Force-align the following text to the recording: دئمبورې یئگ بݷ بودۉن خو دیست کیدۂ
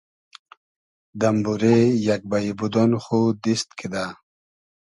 دئمبورې 1.19 1.77
یئگ 2.05 2.21
بݷ 2.31 2.45
بودۉن 2.59 2.91
خو 3.03 3.19
دیست 3.43 3.69
کیدۂ 3.77 4.05